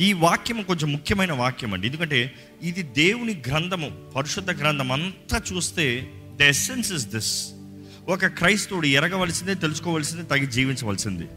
[0.00, 1.86] ఈ వాక్యం కొంచెం ముఖ్యమైన వాక్యం అండి.
[1.86, 7.48] ఎందుకంటే ఇది దేవుని గ్రంథము పరిశుద్ధ గ్రంథం అంతా చూస్తే ద ఎసెన్స్ ఇస్ దిస్.
[8.08, 11.28] ఒక క్రైస్తవుడు ఎరగవలసిందే తెలుసుకోవలసిందే తగి జీవించవలసింది.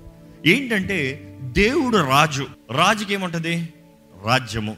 [0.45, 2.47] ఏంటంటే దేవుడు రాజు.
[2.71, 3.69] రాజుకి ఏముంటుంది?
[4.25, 4.77] రాజ్యము.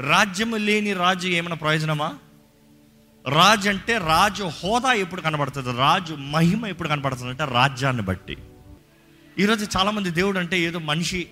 [0.00, 2.14] రాజ్యము లేని రాజు ఏమైనా ప్రయోజనమా?
[3.28, 5.78] రాజు అంటే రాజు హోదా ఎప్పుడు కనబడుతుంది?
[5.78, 7.30] రాజు మహిమ ఎప్పుడు కనబడుతుంది?
[7.30, 8.36] అంటే రాజ్యాన్ని బట్టి.
[9.38, 11.26] ఈరోజు చాలామంది దేవుడు అంటే ఏదో మనిషి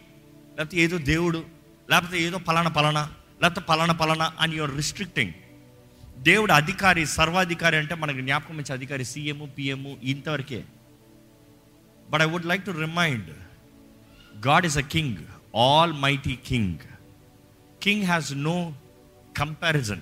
[0.57, 1.45] లేకపోతే ఏదో దేవుడు
[1.91, 3.11] లేకపోతే ఏదో పలానా పలానా
[3.43, 5.33] లేకపోతే పలానా పలానా అని యువర్ రిస్ట్రిక్టింగ్
[6.19, 10.65] దేవుడు అధికారి సర్వాధికారి అంటే మనకు జ్ఞాపకం ఇచ్చే అధికారి సీఎం పిఎం ఇంతవరకే.
[12.11, 13.31] But I would like to remind
[14.47, 15.17] God is a king
[15.93, 16.79] almighty king
[17.83, 18.75] king has no
[19.37, 20.01] comparison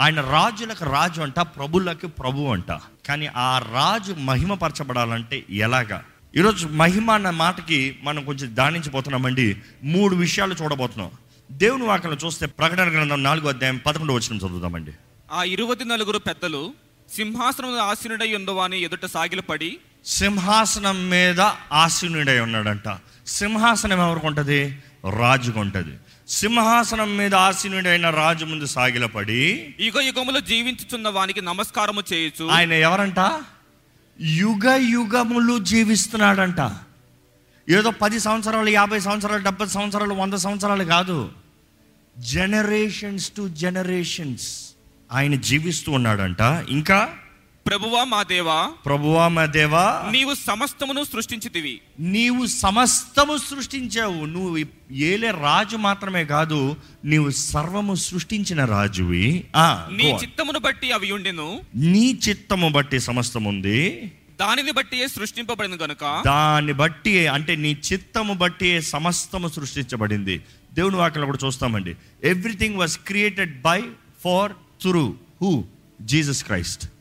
[0.00, 2.70] ఆయన రాజులకు రాజు అంట ప్రభులకు ప్రభు అంట.
[3.06, 6.04] కానీ ఆ రాజు మహిమపరచబడాలంటే ఎలాగా?
[6.36, 11.10] ఈరోజు మహిమ అన్న మాటకి మనం కొంచెం దానించిపోతున్నామండి మూడు విషయాలు చూడబోతున్నాం.
[11.52, 14.92] దేవుని వాక్యం చూస్తే ప్రకటన గ్రంథం నాలుగో అధ్యాయం పదకొండు వచ్చిన చదువుదామండి.
[15.32, 16.74] ఆ ఇరువది నలుగురు పెద్దలు
[17.16, 21.40] సింహాసనం ఆసీనుడై ఉండవాని ఎదుట సాగిలపడి సింహాసనం మీద
[21.72, 22.88] ఆసీనుడై ఉన్నాడంట.
[23.26, 24.78] సింహాసనం ఎవరికి ఉంటుంది
[25.18, 25.94] రాజుకు ఉంటుంది
[26.28, 33.20] సింహాసనం మీద ఆసీనుడైన రాజు ముందు సాగిలపడి యుగ యుగములు జీవించుచున్న వానికి నమస్కారము చేయొచ్చు ఆయన ఎవరంట?
[34.20, 36.70] యుగ యుగములు జీవిస్తున్నాడంట.
[37.70, 41.32] ఏదో పది సంవత్సరాలు యాభై సంవత్సరాలు డెబ్బై సంవత్సరాలు వంద సంవత్సరాలు కాదు.
[42.18, 44.70] జనరేషన్స్ టు జనరేషన్స్
[45.12, 46.40] ఆయన జీవిస్తూ ఉన్నాడంట.
[46.68, 47.14] ఇంకా
[47.66, 51.80] ప్రభువా మా దేవా ప్రభువా మా దేవా నీవు సమస్తమును సృష్టించితివి.
[52.00, 54.26] నీవు సమస్తము సృష్టించావు.
[54.26, 54.58] నువ్వు
[54.92, 59.44] ఏలే రాజు మాత్రమే కాదు నీవు సర్వము సృష్టించిన రాజువి.
[59.56, 60.18] ఆ, నీ.
[60.22, 61.60] చిత్తమును బట్టి అవి ఉండెను.
[61.74, 66.22] నీ చిత్తము బట్టి సమస్తం ఉంది దానిని బట్టి సృష్టింపబడిన గనుక.
[66.26, 70.40] దాన్ని బట్టి అంటే నీ చిత్తము బట్టి సమస్తము సృష్టించబడింది.
[70.74, 71.96] దేవుని వాక్యంలో కూడా చూస్తామండి.
[72.24, 73.82] Everything was created by
[74.24, 75.64] for through who
[76.02, 76.91] Jesus Christ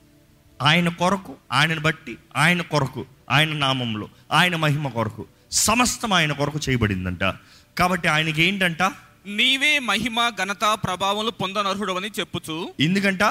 [0.62, 7.24] ఆయన కొరకు ఆయనను బట్టి ఆయన కొరకు ఆయన నామంలో ఆయన మహిమ కొరకు సమస్తం ఆయన కొరకు చేయబడిందంట.
[7.78, 8.84] కాబట్టి ఆయనకి ఏంటంట?
[9.25, 12.74] నీవే మహిమ ఘనత ప్రభావములు పొందనర్హుడు అని చెప్పుచు.
[12.80, 13.24] ఎందుకంట?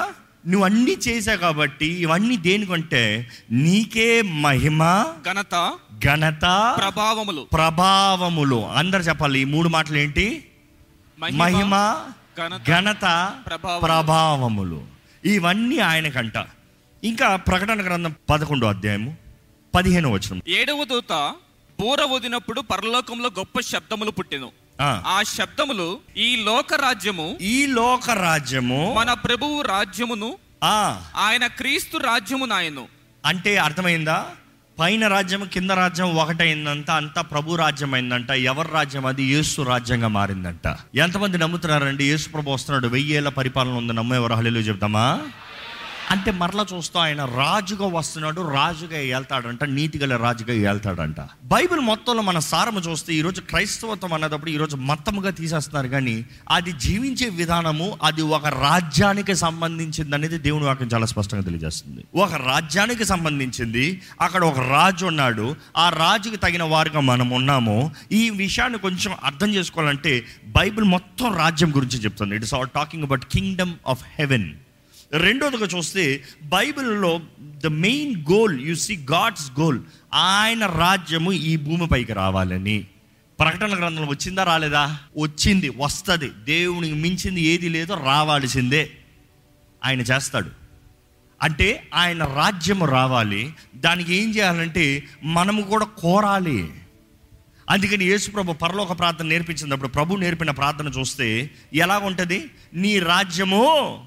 [0.47, 3.29] నువ్వు అన్నీ చేశావు కాబట్టి ఇవన్నీ దేనికంటే?
[3.51, 5.73] నీకే మహిమ ఘనత
[6.05, 7.41] ఘనత ప్రభావములు.
[7.41, 8.67] ప్రభావములు.
[8.67, 10.45] అందరు చెప్పాలి ఈ మూడు మాటలు ఏంటి?
[11.33, 11.95] మహిమ
[12.67, 13.33] ఘనత.
[13.81, 14.83] ప్రభావములు.
[15.25, 16.33] ఇవన్నీ ఆయనకంట.
[17.03, 19.17] ఇంకా ప్రకటన గ్రంథం పదకొండో అధ్యాయము
[19.75, 20.41] పదిహేను వచనం.
[20.47, 21.33] ఏడవ దూత
[21.79, 24.51] బూర ఊదినప్పుడు పరలోకంలో గొప్ప శబ్దములు పుట్టెను.
[24.81, 31.03] ఆ, ఆ శబ్దములు ఈ లోక రాజ్యము ఈ లోక రాజ్యము మన ప్రభువు రాజ్యమును ఆ.
[31.15, 32.87] ఆయన క్రీస్తు రాజ్యము నాయను
[33.25, 34.25] అంటే అర్థమైందా?
[34.79, 39.23] పైన రాజ్యం కింద రాజ్యం ఒకటైందంట అంతా ప్రభు రాజ్యం అయిందంట ఎవరి రాజ్యం అది?
[39.23, 40.77] యేసు రాజ్యంగా మారిందంట.
[40.95, 42.09] ఎంతమంది నమ్ముతున్నారండి?
[42.09, 44.33] యేసు ప్రభు వస్తున్నాడు వెయ్యేళ్ళ పరిపాలన ఉంది నమ్మేవారు.
[44.33, 45.21] హలీలు చెప్తామా?
[46.11, 52.79] అంటే మరలా చూస్తూ ఆయన రాజుగా వస్తున్నాడు రాజుగా వెళ్తాడంట నీతిగల రాజుగా వెళ్తాడంట బైబిల్ మొత్తంలో మన సారము
[52.79, 55.87] చూస్తే ఈరోజు క్రైస్తవత్వం అన్నప్పుడు ఈరోజు మతముగా తీసేస్తున్నారు.
[55.87, 62.03] కానీ అది జీవించే విధానము అది ఒక రాజ్యానికి సంబంధించింది అనేది దేవుని వాక్యం చాలా స్పష్టంగా తెలియజేస్తుంది.
[62.15, 65.55] ఒక రాజ్యానికి సంబంధించింది అక్కడ ఒక రాజు ఉన్నాడు.
[65.77, 67.91] ఆ రాజుకి తగిన వారుగా మనం ఉన్నాము.
[68.11, 72.35] ఈ విషయాన్ని కొంచెం అర్థం చేసుకోవాలంటే బైబిల్ మొత్తం రాజ్యం గురించి చెప్తుంది.
[72.35, 74.51] It's all talking about kingdom of heaven
[75.13, 79.79] రెండోదిగా చూస్తే బైబిల్లో the main goal you see God's goal
[80.13, 82.85] ఆయన రాజ్యము ఈ భూమిపైకి రావాలని.
[83.39, 84.97] ప్రకటన గ్రంథం వచ్చిందా రాలేదా?
[85.21, 86.29] వచ్చింది వస్తుంది.
[86.29, 88.91] దేవునికి మించింది ఏది లేదో రావాల్సిందే.
[89.85, 90.49] ఆయన చేస్తాడు.
[91.41, 93.53] అంటే ఆయన రాజ్యము రావాలి.
[93.75, 96.73] దానికి ఏం చేయాలంటే మనము కూడా కోరాలి.
[97.69, 104.03] అందుకని యేసుప్రభు పరలోక ప్రార్థన నేర్పించినప్పుడు ప్రభు నేర్పిన ప్రార్థన చూస్తే ఎలా ఉంటుంది నీ రాజ్యము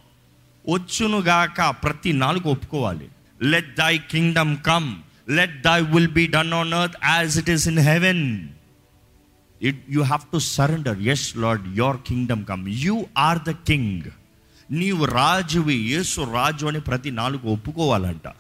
[0.69, 3.09] వచ్చునుగాక ప్రతి నాలుగు ఒప్పుకోవాలి.
[3.43, 4.97] Let thy kingdom come
[5.29, 8.49] let thy will be done on earth as it is in heaven
[9.63, 14.03] it you have to surrender yes Lord your kingdom come you are the king
[14.71, 18.33] నీవు రాజువి యేసు రాజు అని ప్రతి నాలుగు ఒప్పుకోవాలంట.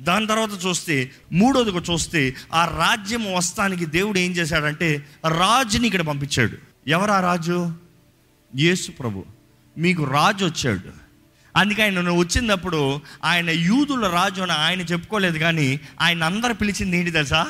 [0.00, 6.56] దాని తర్వాత చూస్తే మూడోదిగా చూస్తే ఆ రాజ్యం వస్తానికి దేవుడు ఏం చేశాడంటే రాజుని ఇక్కడ పంపించాడు.
[6.88, 7.72] ఎవరా రాజు?
[8.56, 9.24] యేసు ప్రభు.
[9.78, 11.01] మీకు రాజు వచ్చాడు.
[11.56, 17.10] అందుకే ఆయన నువ్వు వచ్చినప్పుడు ఆయన యూదుల రాజు అని ఆయన చెప్పుకోలేదు కానీ ఆయన అందరు పిలిచింది ఏంటి
[17.10, 17.46] తెలుసా?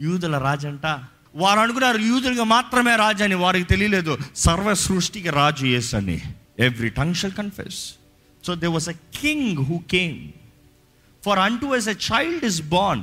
[0.00, 0.86] యూదుల రాజు అంట
[1.34, 4.18] వారు అనుకున్నారు యూదులుగా మాత్రమే రాజు అని వారికి తెలియలేదు.
[4.36, 6.20] సర్వ సృష్టికి రాజు ఎస్ అని.
[6.58, 7.94] Every tongue shall confess
[8.46, 10.28] so they was a king who came
[11.24, 13.02] for అంటూ as a child is born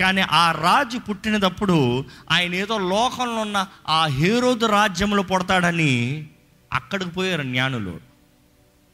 [0.00, 6.26] కానీ ఆ రాజు పుట్టినప్పుడు ఆయన ఏదో లోకంలో ఉన్న ఆ హేరోదు రాజ్యంలో పుడతాడని
[6.72, 8.05] అక్కడికి పోయారు జ్ఞానులు.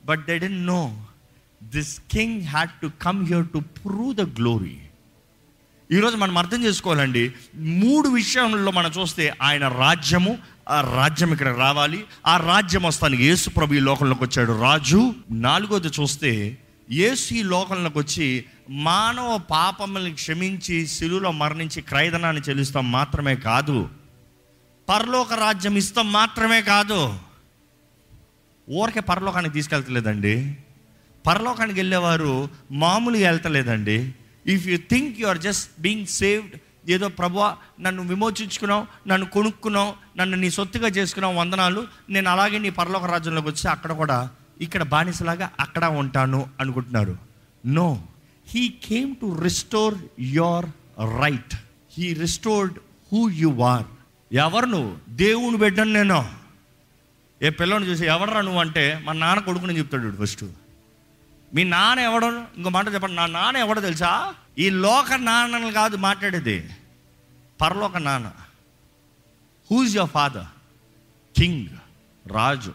[0.05, 1.05] But they didn't know
[1.63, 4.79] this king had to come here to prove the glory
[5.91, 7.33] ఈరోజు మనం అర్థం చేసుకోవాలండి.
[7.57, 10.39] మూడు విషయంలో మనం చూస్తే ఆయన రాజ్యము
[10.69, 12.05] ఆ రాజ్యం ఇక్కడ రావాలి.
[12.27, 14.61] ఆ రాజ్యం వస్తానికి యేసు ప్రభు ఈ లోకంలోకి వచ్చాడు.
[14.61, 16.59] రాజు నాలుగోది చూస్తే
[16.91, 23.89] యేసు ఈ లోకంలోకి వచ్చి మానవ పాపములను క్షమించి శిలులో మరణించి క్రైదనాన్ని చెల్లిస్తాం మాత్రమే కాదు.
[24.89, 27.19] పరలోక రాజ్యం ఇస్తాం మాత్రమే కాదు.
[28.71, 30.57] ఊరికే పరలోకానికి తీసుకెళ్తలేదండి.
[31.27, 34.15] పరలోకానికి వెళ్ళేవారు మామూలుగా వెళ్తలేదండి.
[34.47, 36.51] If you think you are just being saved
[36.91, 37.43] ఏదో ప్రభు
[37.81, 43.71] నన్ను విమోచించుకున్నావు నన్ను కొనుక్కున్నావు నన్ను నీ సొత్తుగా చేసుకున్నావు వందనాలు నేను అలాగే నీ పరలోక రాజ్యంలోకి వచ్చి
[43.71, 44.31] అక్కడ కూడా
[44.61, 47.19] ఇక్కడ బానిసలాగా అక్కడ ఉంటాను అనుకుంటున్నారు.
[47.67, 48.03] No
[48.49, 50.67] he came to restore your
[51.21, 51.55] right
[51.99, 52.79] he restored
[53.13, 53.87] who you are
[54.33, 54.97] ఎవరు నువ్వు?
[55.09, 56.42] దేవుని బిడ్డను నేను.
[57.43, 60.45] ఏ పిల్లని చూసి ఎవడరా నువ్వు అంటే మా నాన్న కొడుకుని చెప్తాడు ఫస్ట్
[61.55, 62.29] మీ నాన్న ఎవడో?
[62.57, 63.17] ఇంకో మాట చెప్పండి.
[63.17, 64.35] నా నాన్న ఎవడో తెలుసా?
[64.59, 66.71] ఈ లోక నాన్నలు కాదు మాట్లాడేది.
[67.61, 68.33] పరలోక నాన్న.
[69.71, 70.45] హూజ్ యువర్ ఫాదర్
[71.39, 71.69] కింగ్
[72.33, 72.73] రాజు.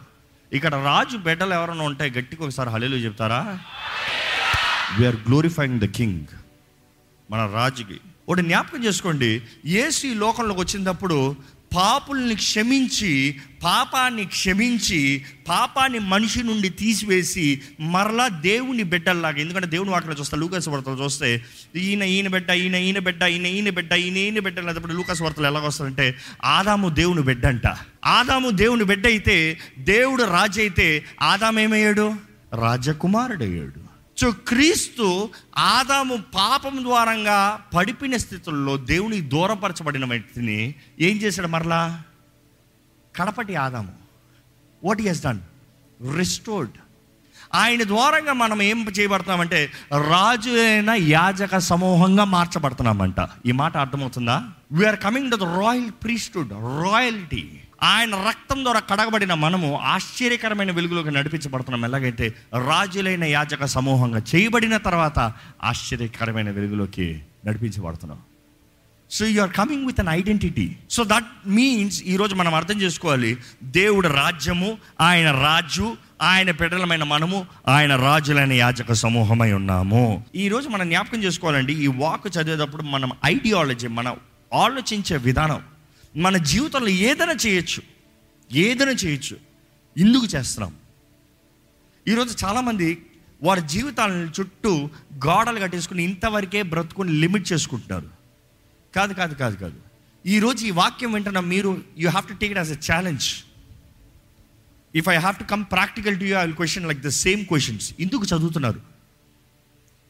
[0.53, 3.59] ఇక్కడ రాజు బిడ్డలు ఎవరైనా ఉంటాయి గట్టిగా ఒకసారి హలీలు చెప్తారా?
[4.99, 6.25] వీఆర్ గ్లోరిఫైయింగ్ ద కింగ్
[7.31, 7.99] మన రాజుకి.
[8.29, 9.41] ఒకటి జ్ఞాపకం చేసుకోండి.
[9.65, 11.35] ఏసీ ఈ లోకంలోకి వచ్చినప్పుడు
[11.73, 20.37] పాపుల్ని క్షమించి పాపాన్ని క్షమించి పాపాన్ని మనిషి నుండి తీసివేసి మరలా దేవుని బిడ్డల్లాగా ఎందుకంటే దేవుని వాటిలో చూస్తే
[20.37, 21.43] లూకాస్ వార్తలు చూస్తే
[21.75, 25.45] ఈయన ఈయన బిడ్డ ఈయన ఈయన బిడ్డ ఈయన ఈయన బిడ్డ ఈయన ఈయన బిడ్డ లేకపోతే లూకాస్ వార్తలు
[25.45, 27.67] ఎలాగొస్తారంటే ఆదాము దేవుని బిడ్డ అంట
[28.05, 32.13] ఆదాము దేవుని బిడ్డ అయితే దేవుడు రాజు అయితే ఆదాము ఏమయ్యాడు?
[32.61, 33.86] రాజకుమారుడయ్యాడు.
[34.17, 42.03] సో క్రీస్తు ఆదాము పాపం ద్వారంగా పడిపిన స్థితుల్లో దేవుని దూరపరచబడిన వ్యక్తిని ఏం చేశాడు మరలా?
[43.15, 43.91] కడపటి ఆదాము.
[44.83, 45.39] వాట్ హెస్ డన్
[46.17, 46.71] రిస్టోర్డ్
[47.53, 49.71] ఆయన ద్వారంగా మనం ఏం చేయబడుతున్నామంటే
[50.09, 53.15] రాజు అయిన యాజక సమూహంగా మార్చబడుతున్నామంట.
[53.45, 54.43] ఈ మాట అర్థమవుతుందా?
[54.71, 61.85] We are coming to the royal priesthood royalty ఆయన రక్తం ద్వారా కడగబడిన మనము ఆశ్చర్యకరమైన వెలుగులోకి నడిపించబడుతున్నాం.
[61.85, 62.33] ఎలాగైతే
[62.67, 65.33] రాజులైన యాజక సమూహంగా చేయబడిన తర్వాత
[65.63, 68.19] ఆశ్చర్యకరమైన వెలుగులోకి నడిపించబడుతున్నాం.
[69.11, 74.07] So you are coming with an identity so that means ఈరోజు మనం అర్థం చేసుకోవాలి దేవుడు
[74.07, 80.25] రాజ్యము ఆయన రాజు ఆయన బిడ్డలమైన మనము ఆయన రాజులైన యాజక సమూహమై ఉన్నాము.
[80.35, 84.15] ఈరోజు మనం జ్ఞాపకం చేసుకోవాలండి ఈ వాక్ చదివేటప్పుడు మనం ఐడియాలజీ మనం
[84.53, 85.61] ఆలోచించే విధానం
[86.17, 87.83] మన జీవితంలో ఏదైనా చేయొచ్చు.
[88.57, 89.37] ఏదైనా చేయొచ్చు.
[89.97, 90.75] ఎందుకు చేస్తున్నాం.
[92.07, 93.05] ఈరోజు చాలామంది
[93.43, 94.89] వారి జీవితాలను చుట్టూ
[95.25, 98.09] గోడలు కట్టేసుకుని ఇంతవరకే బ్రతుకుని లిమిట్ చేసుకుంటున్నారు.
[98.95, 99.73] కాదు కాదు కాదు కాదు.
[100.25, 103.29] ఈరోజు ఈ వాక్యం వెంటనే మీరు you have to take it as a challenge
[104.95, 108.25] if I have to come practical to you I question like the same questions ఎందుకు
[108.25, 108.81] చదువుతున్నారు.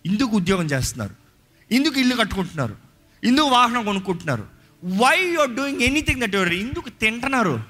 [0.05, 1.15] ఎందుకు ఉద్యోగం చేస్తున్నారు.
[1.73, 2.75] ఎందుకు ఇల్లు కట్టుకుంటున్నారు.
[3.23, 4.56] ఎందుకు వాహనం కొనుక్కుంటున్నారు.
[4.83, 7.63] Why you are doing anything that your ఎందుకు తింటున్నారు?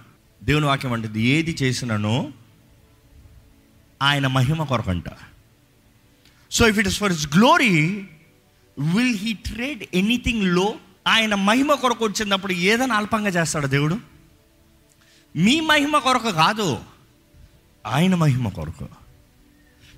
[0.44, 2.34] దేవుని వాక్యం అంటుంది ఏది చేసినాను
[4.02, 5.04] ఆయన మహిమ కొరకంట.
[6.52, 8.08] So if it is for his glory
[8.80, 10.76] will he trade ఎనీథింగ్లో
[11.08, 13.98] ఆయన మహిమ కొరకు వచ్చినప్పుడు ఏదైనా అల్పంగా చేస్తాడు దేవుడు?
[15.36, 16.80] మీ మహిమ కొరకు కాదు
[17.86, 18.88] ఆయన మహిమ కొరకు.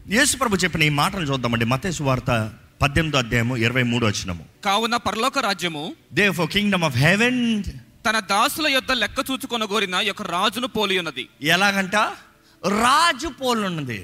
[0.07, 1.65] యేసుప్రభు చెప్పిన ఈ మాటలు చూద్దామండి.
[1.65, 5.83] మతేసు వార్త పద్దెనిమిదో అధ్యాయము ఇరవై మూడు వచ్చినము కావున పరలోక రాజ్యము
[6.13, 7.41] they for kingdom of heaven
[8.05, 11.95] తన దాసుల యొద్ద లెక్క చూచుకొనగోరిన యొక్క రాజును పోలి ఉన్నది ఎలాగంట?
[12.83, 13.99] రాజు పోలున్నది.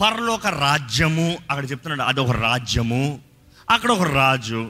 [0.00, 3.02] పరలోక రాజ్యము అక్కడ చెప్తున్నాడు అదొక రాజ్యము
[3.68, 4.60] అక్కడ ఒక రాజు.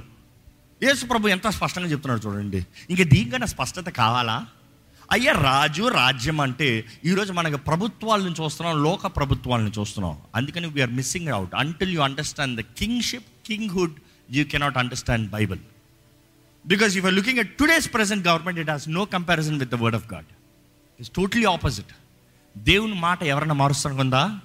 [0.81, 2.61] యేసు ప్రభు ఎంత స్పష్టంగా చెప్తున్నాడు చూడండి.
[2.91, 4.37] ఇంకా దీనికన్నా స్పష్టత కావాలా?
[5.13, 6.69] అయ్యా రాజు రాజ్యం అంటే
[7.05, 12.65] ఈరోజు మనకి ప్రభుత్వాలను చూస్తున్నాం లోక ప్రభుత్వాలను చూస్తున్నాం అందుకని we are missing out until you understand the
[12.77, 13.93] kingship kinghood
[14.31, 15.59] you cannot understand Bible
[16.67, 19.97] because you are looking at today's present government it has no comparison with the word
[19.97, 20.25] of God
[21.01, 21.87] it's totally opposite
[22.59, 24.41] దేవుని మాట ఎవరన్నా మారుస్తానికి ఉందా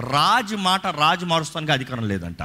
[0.00, 2.36] రాజు మాట రాజు మారుస్తానికి అధికారం లేదంట.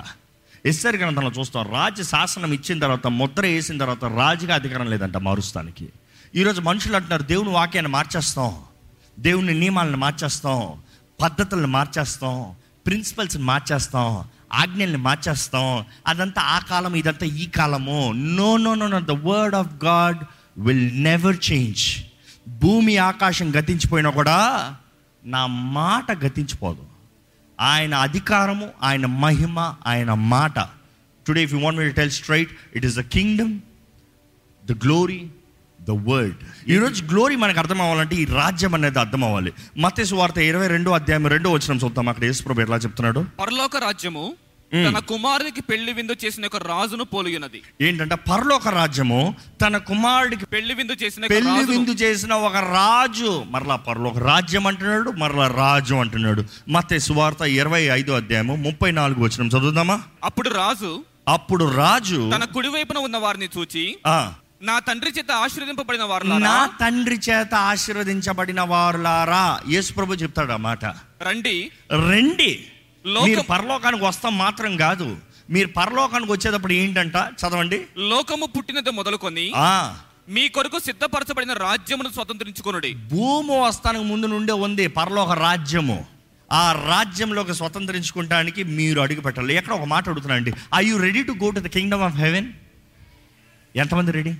[0.65, 5.89] SR గ్రంథంలో చూస్తాం రాజు శాసనం ఇచ్చిన తర్వాత ముద్ర వేసిన తర్వాత రాజుగా అధికారం లేదంట మారుస్తానికి.
[6.35, 8.63] ఈరోజు మనుషులు అంటున్నారు దేవుని వాక్యాన్ని మార్చేస్తాం.
[9.19, 10.81] దేవుని నియమాలను మార్చేస్తాం.
[11.21, 12.55] పద్ధతులను మార్చేస్తాం.
[12.85, 14.23] ప్రిన్సిపల్స్ మార్చేస్తాం
[14.53, 15.85] ఆజ్ఞల్ని మార్చేస్తాం.
[16.07, 18.11] అదంతా ఆ కాలం ఇదంతా ఈ కాలము.
[18.11, 20.17] No no no no the word of God
[20.57, 22.03] will never change
[22.49, 24.37] భూమి ఆకాశం గతించిపోయినా కూడా
[25.25, 26.83] నా మాట గతించిపోదు.
[27.59, 30.59] ఆయన అధికారము ఆయన మహిమ ఆయన మాట.
[31.27, 33.59] Today if you want me tell straight it is the kingdom
[34.65, 35.27] the glory
[35.83, 39.51] the word ఈరోజు గ్లోరీ మనకు అర్థం అవ్వాలంటే ఈ రాజ్యం అనేది అర్థం అవ్వాలి.
[39.77, 42.07] మత్స్సు వార్త ఇరవై రెండో అధ్యాయం రెండో వచ్చిన చూద్దాం.
[42.09, 43.21] అక్కడ యేసుప్రభు ఎట్లా చెప్తున్నాడు?
[43.41, 44.25] పరలోక రాజ్యము
[44.71, 47.59] తన కుమారునికి పెళ్ళి విందు చేసిన ఒక రాజును పోలియున్నది.
[47.81, 49.19] ఏంటంటే పరలోక రాజ్యము
[49.63, 53.31] తన కుమారుడికి పెళ్ళి విందు చేసిన ఒక పెళ్ళి విందు చేసిన ఒక రాజు.
[53.49, 56.43] మరలా పరలోక రాజ్యం అంటున్నాడు మరలా రాజు అంటున్నాడు.
[56.69, 59.97] మత్తే సువార్త ఇరవై ఐదో అధ్యాయము ముప్పై నాలుగు వచ్చిన చదువుదామా?
[60.23, 60.91] అప్పుడు రాజు
[61.27, 64.17] అప్పుడు రాజు తన కుడి వైపున ఉన్న వారిని చూచి ఆ,
[64.63, 69.59] నా తండ్రి చేత ఆశీర్వదింపబడిన నా వారులారా తండ్రి చేత ఆశీర్వదించబడిన వారులారా?
[69.67, 70.85] యేసు ప్రభు చెప్తాడు ఆ మాట.
[71.21, 71.71] రండి.
[71.91, 72.67] రండి.
[73.23, 75.17] మీరు పరలోకానికి వస్తాం మాత్రం కాదు.
[75.49, 77.13] మీరు పరలోకానికి వచ్చేటప్పుడు ఏంటంట?
[77.41, 77.79] చదవండి.
[77.97, 79.95] లోకము పుట్టినది మొదలుకొని ఆ.
[80.29, 82.93] మీ కొరకు సిద్ధపరచబడిన రాజ్యమును స్వతంత్రించుకొనుడి.
[82.93, 86.05] భూమి వస్తానికి ముందు నుండే ఉంది పరలోక రాజ్యము.
[86.51, 89.55] ఆ రాజ్యంలోకి స్వతంత్రించుకుంటానికి మీరు అడుగు పెట్టాలి.
[89.55, 92.53] ఎక్కడ ఒక మాట అడుగుతున్నా అండి I you ready to go to the kingdom of heaven
[93.75, 94.33] ఎంతమంది రెడీ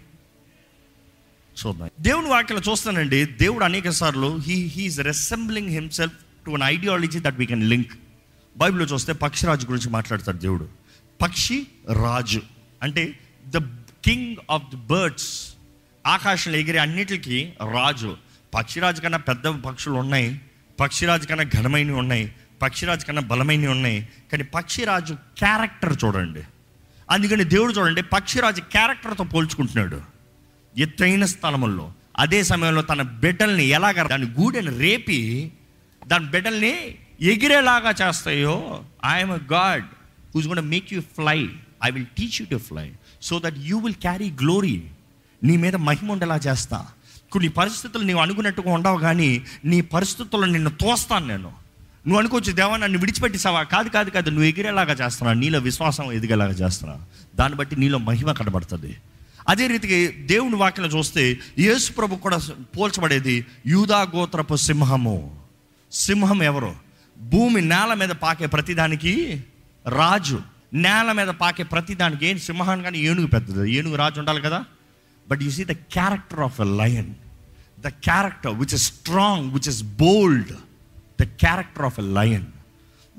[1.59, 7.37] చూద్దాం దేవుని వాక్యలో చూస్తానండి దేవుడు అనేక సార్లు he he is resembling himself to an ideology that
[7.37, 7.91] we can link
[8.57, 10.69] బైబిల్లో చూస్తే పక్షిరాజు గురించి మాట్లాడతాడు దేవుడు.
[11.21, 12.41] పక్షి రాజు
[12.83, 13.57] అంటే the
[14.05, 15.53] king of the birds
[16.07, 18.17] ఆకాశంలో ఎగిరే అన్నిటికీ రాజు.
[18.53, 20.41] పక్షిరాజు కన్నా పెద్ద పక్షులు ఉన్నాయి
[20.79, 26.43] పక్షిరాజు కన్నా ఘనమైనవి ఉన్నాయి పక్షిరాజు కన్నా బలమైనవి ఉన్నాయి కానీ పక్షిరాజు క్యారెక్టర్ చూడండి.
[27.11, 30.12] అందుకని దేవుడు చూడండి పక్షిరాజు క్యారెక్టర్తో పోల్చుకుంటున్నాడు.
[30.77, 35.51] ఎత్తైన స్థలముల్లో అదే సమయంలో తన బిడ్డల్ని ఎలాగ దాని గూడెని రేపి
[36.07, 39.85] దాని బిడ్డల్ని ఎగిరేలాగా చేస్తాయో I'm God
[40.35, 41.49] who's gonna make you fly
[41.83, 44.83] I will teach you to fly so that you will carry glory
[45.43, 46.87] నీ మీద మహిమ ఉండేలా చేస్తా.
[47.31, 51.51] కొన్ని పరిస్థితులు నీవు అనుకున్నట్టుగా ఉండవు కానీ నీ పరిస్థితుల్లో నిన్ను తోస్తాను నేను.
[52.07, 53.63] నువ్వు అనుకోవచ్చు దేవా నన్ను విడిచిపెట్టేసావా?
[53.63, 56.99] కాదు కాదు కాదు నువ్వు ఎగిరేలాగా చేస్తున్నా నీలో విశ్వాసం ఎదిగేలాగా చేస్తున్నా
[57.35, 58.97] దాన్ని బట్టి నీలో మహిమ కనబడుతుంది.
[59.49, 62.39] అదే రీతికి దేవుని వాక్యం చూస్తే యేసు ప్రభు కూడా
[62.79, 65.35] పోల్చబడేది యూదా గోత్రపు సింహము.
[65.91, 66.75] సింహం ఎవరు?
[67.17, 69.43] భూమి నేల మీద పాకే ప్రతిదానికి
[69.87, 70.41] రాజు.
[70.73, 73.73] నేల మీద పాకే ప్రతిదానికి ఏం సింహాన్ని కానీ ఏనుగు పెద్దది.
[73.73, 74.65] ఏనుగు రాజు ఉండాలి కదా.
[75.29, 77.13] But you see the character of a lion
[77.79, 80.51] the character which is strong which is bold
[81.21, 82.45] the character of a lion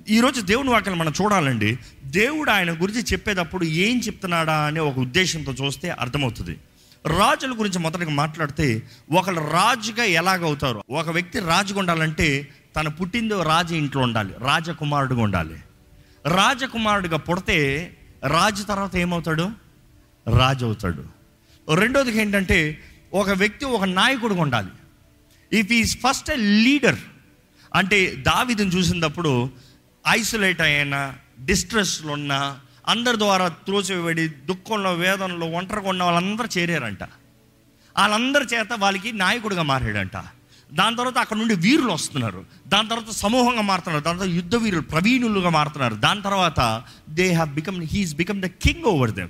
[0.09, 1.79] ఈరోజు దేవుని వాక్యం మనం చూడాలండి.
[2.05, 6.59] దేవుడు ఆయన గురించి చెప్పేటప్పుడు ఏం చెప్తున్నాడా అనే ఒక ఉద్దేశంతో చూస్తే అర్థమవుతుంది.
[7.07, 8.83] రాజుల గురించి మొదటగా మాట్లాడితే
[9.13, 10.83] ఒకళ్ళు రాజుగా ఎలాగవుతారు?
[10.91, 15.57] ఒక వ్యక్తి రాజుగా ఉండాలంటే తను పుట్టిందో రాజు ఇంట్లో ఉండాలి రాజకుమారుడుగా ఉండాలి.
[16.27, 17.91] రాజకుమారుడిగా పుడితే
[18.27, 19.51] రాజు తర్వాత ఏమవుతాడు?
[20.37, 21.05] రాజు అవుతాడు.
[21.75, 22.83] రెండోది ఏంటంటే
[23.15, 24.71] ఒక వ్యక్తి ఒక నాయకుడుగా ఉండాలి.
[25.59, 26.99] If is first a leader
[27.75, 29.51] అంటే దావిదని చూసినప్పుడు
[30.09, 32.59] ఐసోలేట్ అయినా డిస్ట్రెస్లో ఉన్న
[32.89, 37.03] అందరి ద్వారా త్రోసివేయబడి దుఃఖంలో వేదనలో ఒంటరిగా ఉన్న వాళ్ళందరూ చేరారంట.
[37.99, 40.17] వాళ్ళందరి చేత వాళ్ళకి నాయకుడిగా మారాడంట.
[40.73, 42.45] దాని తర్వాత అక్కడ నుండి వీరులు వస్తున్నారు.
[42.69, 44.05] దాని తర్వాత సమూహంగా మారుతున్నారు.
[44.05, 45.95] దాని తర్వాత యుద్ధ వీరులు ప్రవీణులుగా మారుతున్నారు.
[45.95, 49.29] దాని తర్వాత they have become he's become the king over them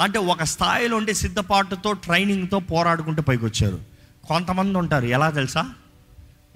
[0.00, 3.80] అంటే ఒక స్థాయిలో ఉండే సిద్ధపాటుతో ట్రైనింగ్తో పోరాడుకుంటూ పైకి వచ్చారు
[4.28, 5.04] కొంతమంది ఉంటారు.
[5.04, 5.70] ఎలా తెలుసా?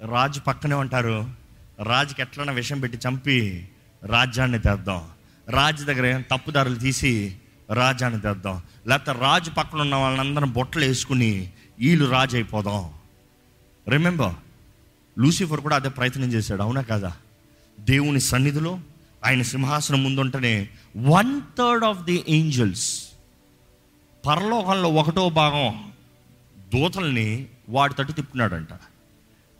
[0.09, 1.42] రాజు పక్కనే ఉంటారు.
[1.83, 3.67] రాజుకి ఎట్లన్నా విషం పెట్టి చంపి
[4.05, 5.05] రాజ్యాన్ని తెద్దాం.
[5.49, 7.37] రాజు దగ్గర తప్పుదారులు తీసి
[7.73, 8.61] రాజ్యాన్ని తెద్దాం.
[8.87, 12.93] లేకపోతే రాజు పక్కన ఉన్న వాళ్ళందరం బొట్టలు వేసుకుని వీళ్ళు రాజు అయిపోదాం.
[13.89, 14.35] రిమెంబర్
[15.19, 16.61] లూసిఫర్ కూడా అదే ప్రయత్నం చేశాడు.
[16.61, 17.13] అవునా కదా?
[17.79, 18.79] దేవుని సన్నిధిలో
[19.25, 23.07] ఆయన సింహాసనం ముందుంటేనే one third of the angels
[24.27, 25.91] పరలోకంలో ఒకటో భాగం
[26.57, 28.69] దూతల్ని వాడి తట్టు తిప్పుకున్నాడంట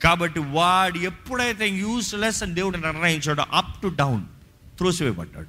[0.04, 4.22] కాబట్టి వాడు ఎప్పుడైతే యూస్లెస్ అని దేవుడు నిర్ణయించాడో అప్ టు డౌన్
[4.78, 5.48] త్రోసివేయబడ్డాడు.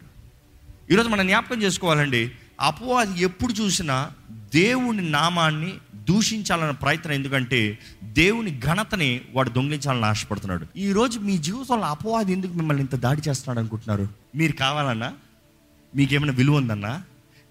[0.92, 9.50] ఈరోజు మనం జ్ఞాపకం చేసుకోవాలండి అపవాది ఎప్పుడు చూసినా దేవుని నామాన్ని దూషించాలన్న ప్రయత్నం ఎందుకంటే దేవుని ఘనతని వాడు
[9.50, 10.66] దొంగిలించాలని ఆశపడుతున్నాడు.
[10.76, 14.08] ఈరోజు మీ జీవితంలో అపవాది ఎందుకు మిమ్మల్ని ఇంత దాడి చేస్తున్నాడు అనుకుంటున్నారు?
[14.34, 15.12] మీరు కావాలన్నా?
[15.96, 17.02] మీకేమైనా విలువ ఉందన్నా?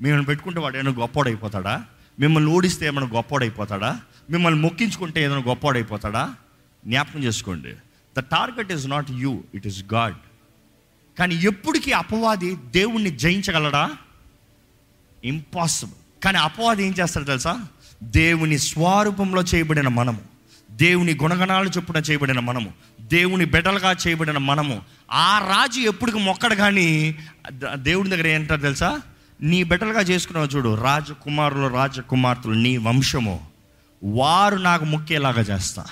[0.01, 1.85] మిమ్మల్ని పెట్టుకుంటే వాడు ఏమైనా గొప్పోడైపోతాడా?
[2.19, 4.01] మిమ్మల్ని ఓడిస్తే ఏమైనా గొప్పోడైపోతాడా?
[4.29, 6.35] మిమ్మల్ని మొక్కించుకుంటే ఏదైనా గొప్పోడైపోతాడా?
[6.85, 7.73] జ్ఞాపకం చేసుకోండి.
[8.17, 10.15] The target is not you it is God
[11.19, 13.91] కానీ ఎప్పటికీ అపవాది దేవుణ్ణి జయించగలడా?
[15.23, 17.59] ఇంపాసిబుల్ కానీ అపవాది ఏం చేస్తాడు తెలుసా?
[18.03, 20.21] దేవుని స్వరూపంలో చేయబడిన మనము
[20.71, 27.15] దేవుని గుణగణాలు చొప్పున చేయబడిన మనము దేవుని బిడ్డలుగా చేయబడిన మనము ఆ రాజు ఎప్పటికి మొక్కడు కానీ
[27.49, 29.01] దేవుడి దేవుని దగ్గర ఏంటారు తెలుసా?
[29.41, 33.47] నీ బిడ్డలుగా చేసుకున్నావు చూడు రాజకుమారులు రాజకుమార్తెలు నీ వంశము
[34.03, 35.85] వారు నాకు మొక్కేలాగా చేస్తా.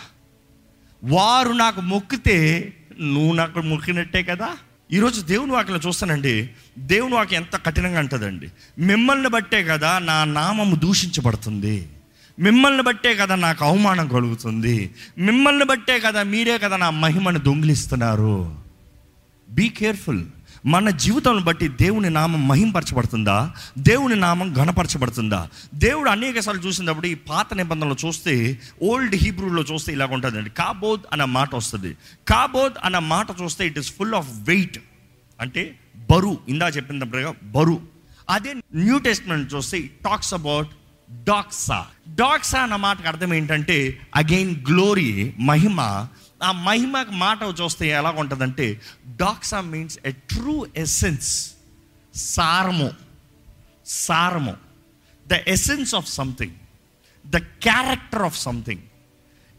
[1.03, 4.50] వారు నాకు మొక్కితే నువ్వు నాకు మొక్కినట్టే కదా?
[4.93, 6.50] ఈరోజు దేవుని వాక్యం చూస్తానండి.
[6.79, 8.51] దేవుని వాక్యం ఎంత కఠినంగా అంటుందండి.
[8.79, 11.88] మిమ్మల్ని బట్టే కదా నా నామము దూషించబడుతుంది.
[12.39, 14.91] మిమ్మల్ని బట్టే కదా నాకు అవమానం కలుగుతుంది.
[15.17, 18.55] మిమ్మల్ని బట్టే కదా మీరే కదా నా మహిమను దొంగిలిస్తున్నారు.
[19.50, 20.25] బీ కేర్ఫుల్
[20.65, 23.53] మన జీవితాలను బట్టి దేవుని నామం మహింపరచబడుతుందా?
[23.77, 25.50] దేవుని నామం ఘనపరచబడుతుందా?
[25.74, 30.50] దేవుడు అనేక సార్లు చూసినప్పుడు ఈ పాత నిబంధనలు చూస్తే ఓల్డ్ హీబ్రూలో చూస్తే ఇలాగ ఉంటుందండి.
[30.50, 31.98] కాబోద్ అన్న మాట వస్తుంది.
[32.27, 34.80] కాబోద్ అన్న మాట చూస్తే it is full of weight
[35.41, 35.80] అంటే
[36.12, 37.82] బరువు ఇందా చెప్పినప్పుడుగా బరు.
[38.30, 40.68] అదే న్యూ టెస్ట్మెంట్ చూస్తే it talks about
[41.12, 46.08] doxa doxa అన్న మాటకు అర్థం ఏంటంటే అగైన్ గ్లోరీ మహిమ.
[46.44, 51.53] ఆ మహిమకు మాట చూస్తే ఎలా ఉంటుందంటే doxa means a true essence
[52.15, 52.91] సారము.
[53.86, 54.58] సారము.
[55.27, 56.51] The essence of something
[57.25, 58.82] the character of something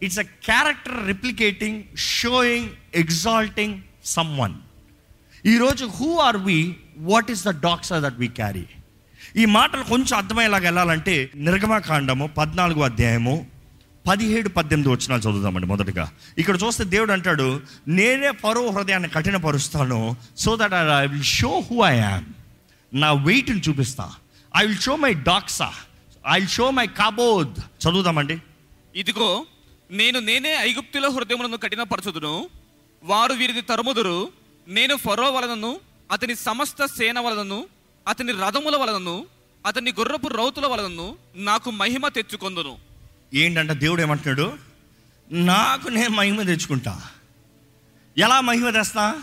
[0.03, 3.83] it's a character replicating showing exalting
[4.39, 4.55] someone
[5.47, 8.67] ఈరోజు who are we what is the doxa that we carry
[9.37, 13.47] ఈ మాటలు కొంచెం అర్థమయ్యేలాగా వెళ్ళాలంటే నిర్గమకాండము పద్నాలుగు అధ్యాయము
[14.09, 16.13] పదిహేడు పద్దెనిమిది వచ్చిన చదువుదామండి మొదటగా.
[16.39, 21.97] ఇక్కడ చూస్తే దేవుడు అంటాడు నేనే పరో హృదయాన్ని కఠినపరుస్తాను so that I will show who I
[21.97, 22.25] am
[22.95, 24.11] నా వెయిట్ని చూపిస్తా.
[24.57, 25.73] I will show my doxa
[26.31, 28.39] I will show my kabod చదువుదామండి.
[28.95, 29.47] ఇదిగో
[29.91, 32.49] నేను నేనే ఐగుప్తుల హృదయములను కఠినపరచుదును.
[33.03, 34.29] వారు వీరిని తరుముదురు.
[34.69, 35.81] నేను ఫరో వలనను
[36.13, 37.65] అతని సమస్త సేన వలనను
[38.09, 39.27] అతని రథముల వలనను
[39.67, 42.77] అతని గుర్రపు రౌతుల వలనను నాకు మహిమ తెచ్చుకొందును.
[43.35, 44.53] ఏంటంటే దేవుడు ఏమంటున్నాడు?
[45.33, 47.03] నాకు నేను మహిమ తెచ్చుకుంటా.
[48.19, 49.15] ఎలా మహిమ తెస్తా?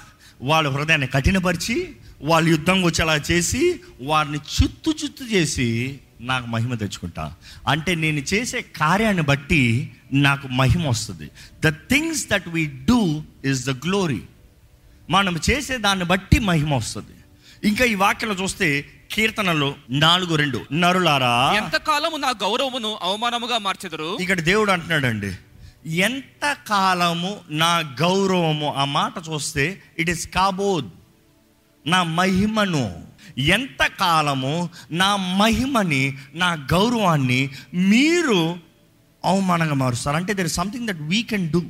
[0.42, 7.36] వాళ్ళ హృదయాన్ని కఠినపరిచి వాళ్ళు యుద్ధం వచ్చేలా చేసి వారిని చుత్తు చుత్తు చేసి నాకు మహిమ తెచ్చుకుంటా.
[7.68, 11.32] అంటే నేను చేసే కార్యాన్ని బట్టి నాకు మహిమ వస్తుంది.
[11.60, 14.22] The things that we do is the glory
[15.10, 17.19] మనం చేసే దాన్ని బట్టి మహిమ వస్తుంది.
[17.64, 20.66] ఇంకా ఈ వాక్యంలో చూస్తే కీర్తనలు నాలుగు రెండు.
[20.72, 21.54] నరులారా.
[21.58, 24.18] ఎంతకాలము నా గౌరవమును అవమానముగా మార్చెదరు?
[24.22, 25.32] ఇక్కడ దేవుడు అంటున్నాడండి
[25.90, 28.74] ఎంత కాలము నా గౌరవము?
[28.74, 30.90] ఆ మాట చూస్తే ఇట్ ఇస్ కాబోద్
[31.88, 33.10] నా మహిమను.
[33.38, 38.58] ఎంత కాలము నా మహిమని నా గౌరవాన్ని మీరు
[39.26, 40.16] అవమానంగా మారుస్తారు.
[40.16, 41.64] అంటే there is something that we can do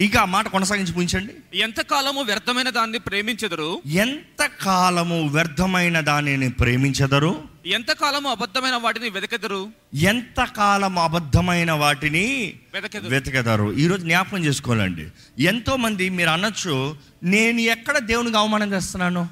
[0.00, 3.80] ఇక ఆ మాట కొనసాగించి పూజించండి ఎంతకాలము వ్యర్థమైన దాన్ని ప్రేమించెదరు?
[3.86, 7.42] ఎంత కాలము వ్యర్థమైన దానిని ప్రేమించదరు?
[7.66, 9.68] ఎంతకాలము అబద్ధమైన వాటిని వెదకెదరు?
[9.94, 12.54] ఎంత కాలం అబద్ధమైన వాటిని
[13.02, 13.72] వెతకదారు.
[13.72, 15.06] ఈరోజు జ్ఞాపకం చేసుకోవాలండి.
[15.38, 19.28] ఎంతో మంది మీరు అనొచ్చు నేను ఎక్కడ దేవునికి అవమానం చేస్తున్నాను?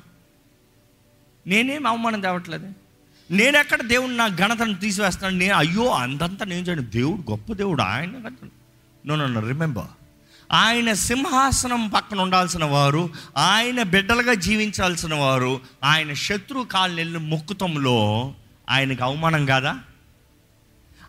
[1.46, 2.72] నేనేం అవమానం తేవట్లేదు.
[3.30, 5.38] నేను ఎక్కడ దేవుని నా ఘనతను తీసివేస్తున్నాను?
[5.38, 6.82] నేను అయ్యో అందంతా నేను చేయను.
[6.82, 8.30] దేవుడు గొప్ప దేవుడు ఆయన
[9.06, 9.97] నో నో రిమెంబర్
[10.52, 18.34] ఆయన సింహాసనం పక్కన ఉండాల్సిన వారు ఆయన బిడ్డలుగా జీవించాల్సిన వారు ఆయన శత్రు కాలనెళ్ళి మొక్కుతంలో
[18.70, 19.78] ఆయనకు అవమానం కాదా?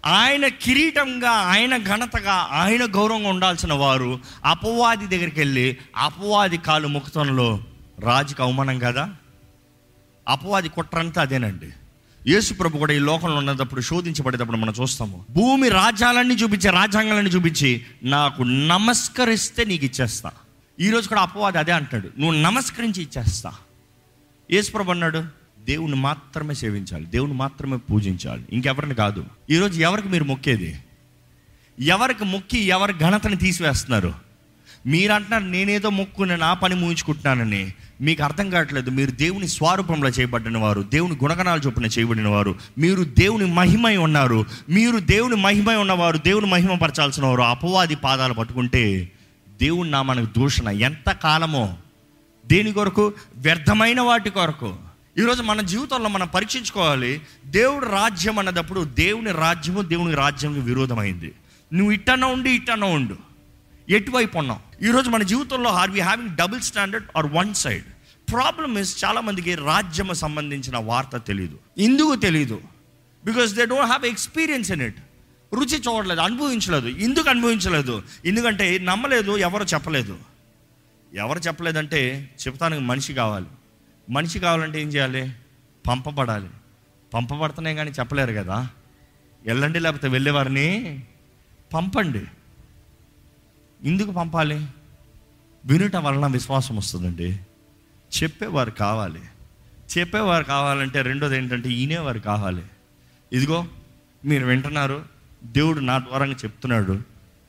[0.06, 7.60] ఆయన కిరీటంగా ఆయన ఘనతగా ఆయన గౌరవంగా ఉండాల్సిన వారు అపవాది దగ్గరికి వెళ్ళి అపవాది కాలు మొక్కుతంలో
[7.99, 9.10] రాజుకి అవమానం కదా?
[10.28, 11.69] అపవాది కుట్రంతా అదేనండి.
[12.30, 15.26] యేసు ప్రభు కూడా ఈ లోకంలో ఉన్నప్పుడు శోధించబడేటప్పుడు మనం చూస్తాము.
[15.30, 20.32] భూమి రాజ్యాలన్నీ చూపించి రాజ్యాంగాలన్నీ చూపించి నాకు నమస్కరిస్తే నీకు ఇచ్చేస్తా.
[20.80, 22.10] ఈరోజు కూడా అపవాది అదే అంటాడు.
[22.20, 23.54] నువ్వు నమస్కరించి ఇచ్చేస్తా.
[24.52, 25.24] యేసు ప్రభు అన్నాడు
[25.60, 27.06] దేవుని మాత్రమే సేవించాలి.
[27.06, 28.46] దేవుని మాత్రమే పూజించాలి.
[28.54, 29.26] ఇంకెవరిని కాదు.
[29.50, 30.80] ఈరోజు ఎవరికి మీరు మొక్కేది?
[31.80, 34.29] ఎవరికి మొక్కి ఎవరి ఘనతని తీసివేస్తున్నారు?
[34.86, 37.74] మీరు అంటున్నారు నేనేదో మొక్కుని నా పని ముగించుకుంటున్నానని.
[38.02, 38.89] మీకు అర్థం కావట్లేదు.
[38.89, 44.46] మీరు దేవుని స్వరూపంలో చేయబడిన వారు దేవుని గుణగణాలు చొప్పున చేయబడిన వారు మీరు దేవుని మహిమై ఉన్నారు.
[44.70, 49.12] మీరు దేవుని మహిమై ఉన్నవారు దేవుని మహిమ పరచాల్సిన వారు అపవాది పాదాలు పట్టుకుంటే
[49.62, 51.74] దేవుని మనకు దూషణ ఎంత కాలమో.
[52.46, 53.13] దేని కొరకు?
[53.36, 54.76] వ్యర్థమైన వాటి కొరకు.
[55.18, 61.32] ఈరోజు మన జీవితంలో మనం పరీక్షించుకోవాలి దేవుడు రాజ్యం అన్నదప్పుడు దేవుని రాజ్యము దేవుని రాజ్యంకి విరోధమైంది.
[61.74, 63.29] నువ్వు ఇట్టన ఉండి ఇట్టన ఉండు.
[63.89, 64.60] ఎటువైపు ఉన్నాం?
[64.82, 67.84] ఈరోజు మన జీవితంలో are we having double standard or one side
[68.32, 72.62] problem is చాలామందికి రాజ్యం రాజ్యము సంబంధించిన వార్త తెలియదు ఎందుకు తెలియదు
[73.25, 74.95] because they don't have experience in it
[75.54, 76.88] రుచి చూడలేదు అనుభవించలేదు.
[76.88, 78.04] ఎందుకు అనుభవించలేదు?
[78.25, 80.17] ఎందుకంటే నమ్మలేదు ఎవరు చెప్పలేదు.
[81.13, 83.45] ఎవరు చెప్పలేదంటే చెప్తానికి మనిషి కావాలి.
[84.10, 85.34] మనిషి కావాలంటే ఏం చేయాలి?
[85.88, 86.49] పంపబడాలి.
[87.13, 88.67] పంపబడుతున్నాయి కానీ చెప్పలేరు కదా.
[89.45, 90.99] వెళ్ళండి లేకపోతే వెళ్ళేవారిని
[91.73, 92.21] పంపండి.
[93.84, 94.65] ఎందుకు పంపాలి?
[95.65, 97.39] వినుట వలన విశ్వాసం వస్తుందండి.
[98.24, 99.20] చెప్పేవారు కావాలి.
[99.98, 102.62] చెప్పేవారు కావాలంటే రెండోది ఏంటంటే ఈనేవారు కావాలి.
[103.34, 103.65] ఇదిగో
[104.26, 105.06] మీరు వింటున్నారు
[105.44, 107.00] దేవుడు నా ద్వారా చెప్తున్నాడు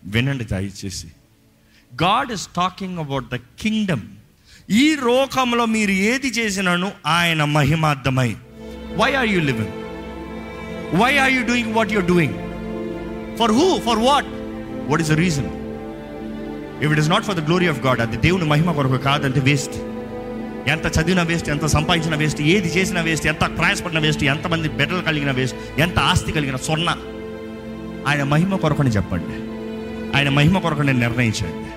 [0.04, 1.06] వినండి దయచేసి.
[2.02, 4.02] God is talking about the kingdom
[4.70, 8.36] ఈ లోకంలో మీరు ఏది చేసినాను ఆయన మహిమార్థమై.
[8.96, 9.72] Why are you living
[11.00, 12.34] why are you doing what you're doing
[13.38, 14.26] for who for what
[14.90, 15.59] what is the reason
[16.82, 19.74] if it is not for the glory of God అది దేవుని మహిమ కొరకు కాదంటే వేస్ట్
[20.68, 25.30] ఎంత చదివిన వేస్ట్ ఎంత సంపాదించిన వేస్ట్ ఏది చేసిన వేస్ట్ ఎంత ప్రయాసపడిన వేస్ట్ ఎంతమంది బిడ్డలు కలిగిన
[25.30, 26.96] వేస్ట్ ఎంత ఆస్తి కలిగిన సొన్న
[28.08, 29.36] ఆయన మహిమ కొరకుని చెప్పండి.
[30.16, 31.68] ఆయన మహిమ కొరకు నేను నిర్ణయించండి.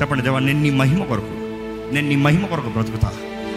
[0.00, 1.34] చెప్పండి దేవా నేను నీ మహిమ కొరకు
[1.94, 3.12] నేను నీ మహిమ కొరకు బ్రతుకుతా.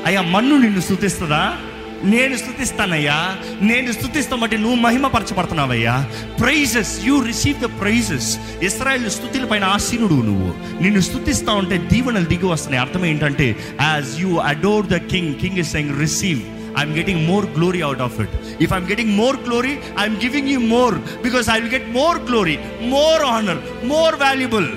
[0.06, 1.58] అయ్యా మన్ను నిన్ను స్థుతిస్తుందా?
[2.04, 6.06] నేను స్థుతిస్తానయ్యా నేను స్థుతిస్తామంటే నువ్వు మహిమపరచబడుతున్నావయ్యా.
[6.40, 10.82] Praises you receive the praises Israel స్థుతుల పైన ఆసీనుడు నువ్వు.
[10.82, 12.82] నిన్ను స్థుతిస్తా ఉంటే దీవెనలు దిగి వస్తున్నాయి.
[12.82, 16.40] అర్థం ఏంటంటే as you adore the king king is saying receive
[16.80, 20.60] I'm getting more glory out of it if I'm getting more glory I'm giving you
[20.60, 24.68] more because I will get more glory more honour more valuable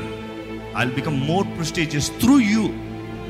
[0.76, 2.70] I will become more prestigious through you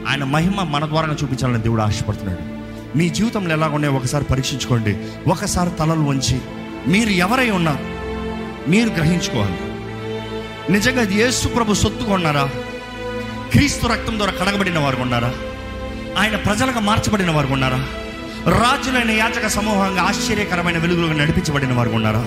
[0.08, 2.53] ఆయన మహిమ మన ద్వారా చూపించాలని దేవుడు ఆశపడుతున్నాడు.
[2.96, 4.96] మీ జీవితంలో ఎలా ఉన్నాయో ఒకసారి పరీక్షించుకోండి.
[5.26, 6.40] ఒకసారి తలలు వంచి
[6.86, 7.78] మీరు ఎవరై ఉన్నారు
[8.70, 9.58] మీరు గ్రహించుకోవాలి.
[10.72, 12.50] నిజంగా ఇది యేసు ప్రభు సొత్తుగా ఉన్నారా?
[13.52, 15.34] క్రీస్తు రక్తం ద్వారా కడగబడిన వారు ఉన్నారా?
[16.18, 17.86] ఆయన ప్రజలుగా మార్చబడిన వారు ఉన్నారా?
[18.50, 22.26] రాజులైన యాచక సమూహంగా ఆశ్చర్యకరమైన వెలుగులుగా నడిపించబడిన వారు ఉన్నారా?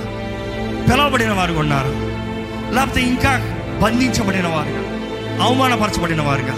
[0.92, 1.92] పిలవబడిన వారు ఉన్నారు?
[2.74, 3.32] లేకపోతే ఇంకా
[3.84, 4.84] బంధించబడిన వారుగా
[5.44, 6.56] అవమానపరచబడిన వారుగా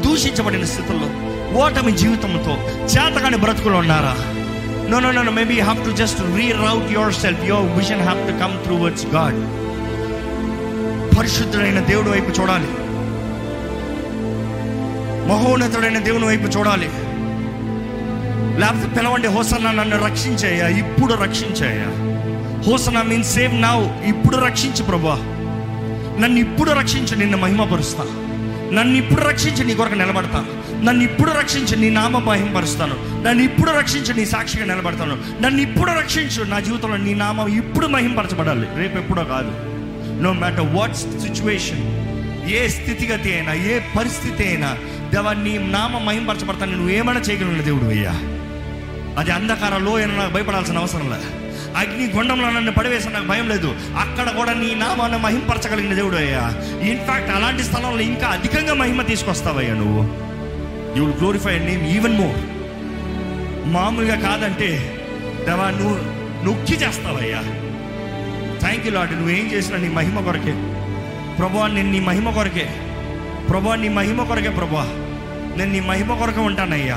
[0.00, 4.14] దూషించబడిన స్థితుల్లో ఓటమి జీవితంతో చేతకాని బ్రతుకులు ఉన్నారా?
[4.88, 8.76] No no no maybe have to just reroute yourself your vision have to come through
[8.76, 9.62] words God
[11.18, 12.68] పరిశుద్ధుడైన దేవుడి వైపు చూడాలి.
[15.28, 16.88] మహోన్నతుడైన దేవుని వైపు చూడాలి.
[18.60, 21.88] లేకపోతే పిలవండి హోసన్న నన్ను రక్షించాయా ఇప్పుడు రక్షించాయా
[22.70, 25.14] హోసన్న మీన్ సేమ్ నా ఇప్పుడు రక్షించు ప్రభా.
[26.20, 28.04] నన్ను ఇప్పుడు రక్షించు నిన్ను మహిమపరుస్తా.
[28.72, 30.44] నన్ను ఇప్పుడు రక్షించి నీ కొరకు నిలబడతా.
[30.84, 35.42] నన్ను ఇప్పుడు రక్షించి నీ నామ మహిమపరుస్తాను నన్ను ఇప్పుడు రక్షించి నీ సాక్షిగా నిలబడతాను.
[35.42, 38.68] నన్ను ఇప్పుడు రక్షించు నా జీవితంలో నీ నామం ఇప్పుడు మహింపరచబడాలి.
[38.76, 39.52] రేపు ఎప్పుడో కాదు.
[40.22, 42.02] నో మ్యాటర్ వాట్ సిచ్యువేషన్
[42.50, 44.78] ఏ స్థితిగతి అయినా ఏ పరిస్థితి అయినా
[45.14, 46.72] దేవా నీ నామ మహింపరచబడతాను.
[46.72, 48.10] నువ్వు ఏమైనా చేయగలిగిన దేవుడు అయ్యా.
[49.18, 51.42] అది అంధకారంలో అయినా నాకు భయపడాల్సిన అవసరం లేదు.
[51.76, 53.74] అగ్ని గుండంలో నన్ను పడివేసిన నాకు భయం లేదు.
[53.98, 56.52] అక్కడ కూడా నీ నామాన్ని మహింపరచగలిగిన దేవుడు అయ్యా.
[56.80, 60.21] ఇన్ఫాక్ట్ అలాంటి స్థలంలో ఇంకా అధికంగా మహిమ తీసుకొస్తావయ్యా నువ్వు.
[60.96, 62.40] You will glorify name even more
[63.72, 65.00] మామూలుగా కాదంటే
[65.46, 67.42] దేవా నువ్వు నొక్కి చేస్తావయ్యా.
[68.58, 70.54] థ్యాంక్ యూ లాడ్ నువ్వేం చేసినా నీ మహిమ కొరకే.
[71.38, 72.68] ప్రభా నేను నీ మహిమ కొరకే.
[73.48, 74.84] ప్రభా నీ మహిమ కొరకే ప్రభా
[75.56, 76.96] నేను నీ మహిమ కొరకే ఉంటానయ్యా.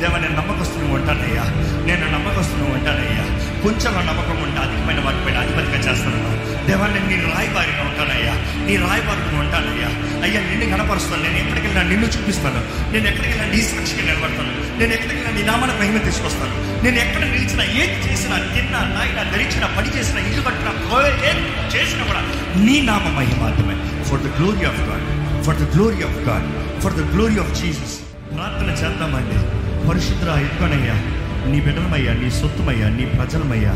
[0.00, 1.42] దేవా నేను నమ్మకస్తుని ఉంటానయ్యా.
[1.86, 3.26] నేను నమ్మకస్తుని ఉంటానయ్యా.
[3.62, 6.55] కొంచెం నమ్మకం ఉంటే అధికమైన వాటిపైన అధిపతిగా చేస్తాను.
[6.66, 8.34] దేవా నేను నీ రాయబారిగా ఉంటానయ్యా.
[8.66, 9.90] నీ రాయబారిగా ఉంటానయ్యా.
[10.22, 11.22] అయ్యా నిన్ను కనపరుస్తాను.
[11.22, 12.92] నేను ఎక్కడికి వెళ్ళినా నిన్ను చూపిస్తాను.
[12.92, 14.78] నేను ఎక్కడికి వెళ్ళినా నీ సాక్షిగా నిలబడతాను.
[14.78, 16.84] నేను ఎక్కడికి వెళ్ళినా నీ నామాన మహిమ తీసుకొస్తాను.
[16.84, 20.68] నేను ఎక్కడ నిలిచినా ఏది చేసినా తిన్నా నాయన ధరించిన పని చేసిన ఇల్లు కట్టిన
[21.30, 21.38] ఏం
[21.76, 22.20] చేసినా కూడా
[22.64, 25.06] నీ నామ మహిమాత్రమే for the glory of God
[25.44, 27.98] for the glory of God for the glory of Jesus
[28.34, 29.36] ప్రార్థన చేద్దామండి.
[29.88, 30.94] పరిశుద్ధ ఎక్కువనయ్యా
[31.52, 33.72] నీ బిడ్డలమయ్యా నీ సొత్తుమయ్యా నీ ప్రజలమయ్యా.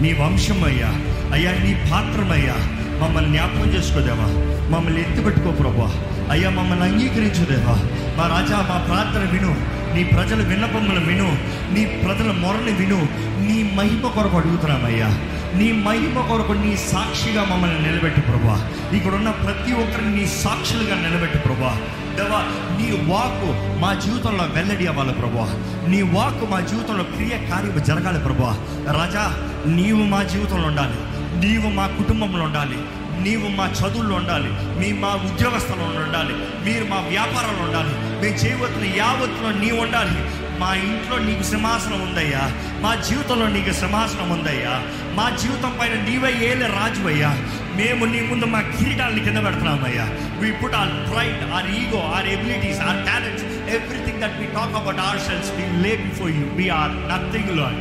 [0.00, 1.19] నీ వంశమయ్యా.
[1.32, 2.54] అయ్యా నీ పాత్రమయ్యా.
[3.02, 4.26] మమ్మల్ని జ్ఞాపకం చేసుకోదేవా?
[4.70, 5.92] మమ్మల్ని ఎత్తిపెట్టుకో ప్రభా
[6.30, 7.74] అయ్యా మమ్మల్ని అంగీకరించుదేవా?
[8.16, 9.56] మా రాజా మా ప్రార్థన విను.
[9.94, 11.38] నీ ప్రజల విన్నపములు విను.
[11.74, 13.08] నీ ప్రజల మొరని విను.
[13.40, 15.18] నీ మహిమ కొరకు అడుగుతున్నామయ్యా.
[15.54, 21.38] నీ మహిమ కొరకు నీ సాక్షిగా మమ్మల్ని నిలబెట్టు ప్రభా ఇక్కడ ఉన్న ప్రతి ఒక్కరిని నీ సాక్షులుగా నిలబెట్టు
[21.38, 21.80] ప్రభా
[22.16, 22.38] దేవా
[22.76, 25.52] నీ వాక్కు మా జీవితంలో వెల్లడి అవ్వాలి ప్రభా
[25.88, 28.58] నీ వాక్కు మా జీవితంలో క్రియ కార్యము జరగాలి ప్రభా
[28.92, 31.09] రాజా నీవు మా జీవితంలో ఉండాలి.
[31.44, 32.78] నీవు మా కుటుంబంలో ఉండాలి.
[33.22, 34.50] నీవు మా చదువుల్లో ఉండాలి.
[34.78, 36.34] మీ మా ఉద్యోగ స్థలంలో ఉండాలి.
[36.64, 38.22] మీరు మా వ్యాపారంలో ఉండాలి.
[38.22, 40.20] మేము జీవితంలో యావత్తులో నీవు ఉండాలి.
[40.60, 42.42] మా ఇంట్లో నీకు సింహాసనం ఉందయ్యా.
[42.80, 44.82] మా జీవితంలో నీకు సింహాసనం ఉందయ్యా.
[45.14, 47.36] మా జీవితం పైన నీవే ఏలే రాజువయ్యా.
[47.76, 50.08] మేము నీ ముందు మా కిరీటాలని కింద పెడుతున్నామయ్యా.
[50.40, 53.44] We put our pride our ego our abilities our talents
[53.76, 57.80] everything that we talk about ourselves we lay before you we are nothing Lord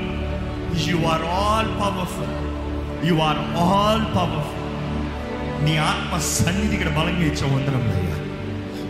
[0.90, 2.59] you are all powerful
[3.08, 4.66] you are all powerful
[5.66, 8.18] నీ ఆత్మ సన్నిధి ఇక్కడ బలంగా ఇచ్చే వందరములయ్యా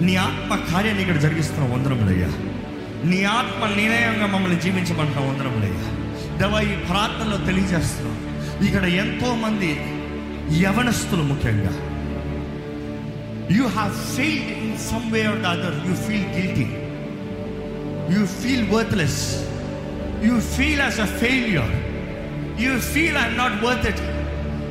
[0.06, 2.30] నీ ఆత్మ కార్యాన్ని ఇక్కడ జరిగిస్తున్న వందరములయ్యా
[3.12, 5.86] నీ ఆత్మ నిర్ణయంగా మమ్మల్ని జీవించమంటున్న వందరములయ్యా
[6.40, 8.18] దేవ ఈ ప్రార్థనలో తెలియజేస్తున్నాం.
[8.68, 9.70] ఇక్కడ ఎంతోమంది
[10.64, 11.74] యవనస్తులు ముఖ్యంగా.
[13.58, 16.68] You have failed in some way or the other you feel guilty
[18.16, 19.22] you feel worthless
[20.28, 21.76] you feel as a failure
[22.60, 24.02] you feel I'm not worth it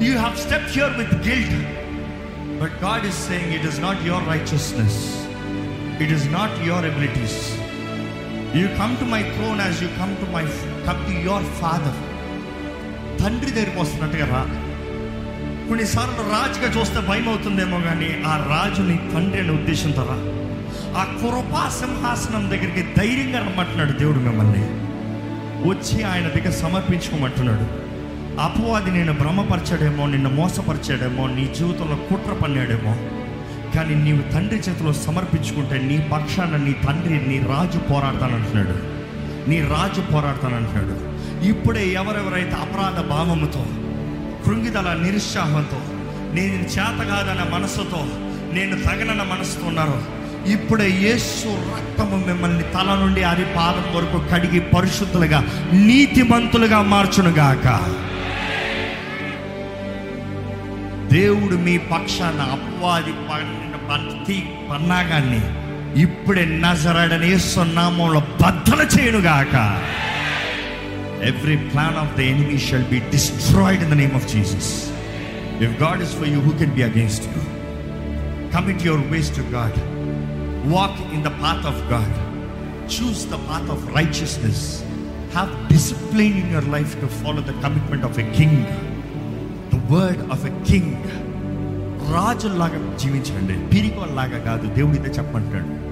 [0.03, 1.55] you have step here with guilt
[2.61, 4.99] but God is saying it is not your righteousness
[6.01, 7.39] it is not your abilities
[8.55, 10.45] you come to my throne as you come to my
[10.87, 11.99] come to your father
[13.23, 14.43] తండ్రి దగ్గరికి వస్తున్నట్టుగా రా.
[15.69, 20.19] కొన్నిసార్లు రాజుగా చూస్తే భయం అవుతుందేమో కానీ ఆ రాజు నీ తండ్రి అనే ఉద్దేశంతో రా.
[21.01, 24.63] ఆ కృపా సింహాసనం దగ్గరికి ధైర్యంగా రమ్మంటున్నాడు దేవుడు మిమ్మల్ని.
[25.67, 27.89] వచ్చి ఆయన దగ్గర సమర్పించుకోమంటున్నాడు.
[28.41, 32.97] అపవాది నేను భ్రమపరచాడేమో నిన్ను మోసపరిచాడేమో నీ జీవితంలో కుట్ర పన్నాడేమో.
[33.75, 38.99] కానీ నీవు తండ్రి చేతిలో సమర్పించుకుంటే నీ పక్షాన నీ తండ్రి నీ రాజు పోరాడతానంటున్నాడు.
[39.51, 41.19] నీ రాజు పోరాడతానంటున్నాడు.
[41.45, 43.67] ఇప్పుడే ఎవరెవరైతే అపరాధ భావముతో
[44.45, 45.81] కృంగిదల నిరుత్సాహంతో
[46.35, 48.07] నేను చేతగాదన్న మనసుతో
[48.53, 50.03] నేను తగనన్న మనసుతో ఉన్నారో
[50.53, 57.67] ఇప్పుడే యేసు రక్తము మిమ్మల్ని తల నుండి అది పాదం వరకు కడిగి పరిశుద్ధులుగా నీతిమంతులుగా మార్చునుగాక.
[61.13, 65.43] దేవుడు మీ పక్షాన అపవాది పడిన ప్రతి పన్నాగాన్ని
[66.01, 67.31] ఇప్పుడే నజరడని
[67.75, 69.55] నామంలో బద్దలు చేయనుగాక.
[71.23, 74.91] Every plan of the enemy shall be destroyed in the name of Jesus
[75.61, 77.43] if God is for you who can be against you
[78.57, 79.98] commit your ways to God
[80.67, 82.17] walk in the path of God
[82.87, 84.83] choose the path of righteousness
[85.35, 88.65] have discipline in your life to follow the commitment of a king
[89.75, 90.95] the word of a king
[92.15, 93.77] రాజుల్లాగా జీవించండి.
[93.77, 94.75] పిరిగోళ్ళలాగా కాదు.
[94.75, 95.89] దేవుడితే చెప్పంటాడు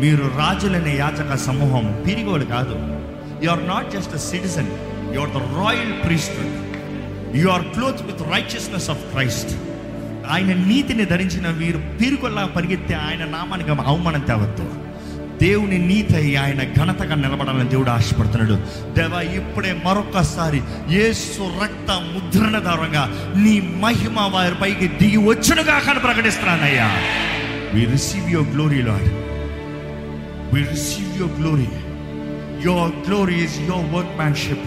[0.00, 2.02] మీరు రాజులనే యాచక సమూహం.
[2.06, 2.74] పిరిగోలు కాదు.
[3.44, 4.68] You are not just a citizen
[5.14, 6.52] you are the royal priesthood
[7.36, 9.52] you are clothed with righteousness of Christ
[10.30, 14.66] ఆయన నీతిని ధరించిన వీరు పీరుకొల్లా పరిగెత్తే ఆయన నామానికి అవమానం తేవద్దు.
[15.42, 18.56] దేవుని నీతి అయి ఆయన ఘనతగా నిలబడాలని దేవుడు ఆశపడుతున్నాడు.
[18.94, 26.88] దేవా ఇప్పుడే మరొకసారి ఏసు రక్త ముద్రణ ద్వారంగా నీ మహిమ వారి పైకి దిగి వచ్చునుగా కానీ ప్రకటిస్తున్నానయ్యా.
[27.74, 29.08] We receive your glory Lord
[30.54, 31.68] we receive your glory
[32.64, 34.66] your glory is your workmanship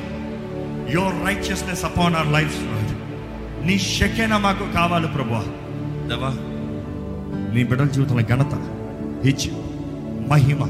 [0.95, 2.88] your righteousness upon our life Lord
[3.65, 5.43] నీ శకేన మాకు కావాలి ప్రభా
[6.09, 6.29] దేవా.
[7.53, 8.53] నీ బిడ్డల జీవితంలో ఘనత
[9.25, 9.51] హెచ్చు
[10.27, 10.65] మహిమ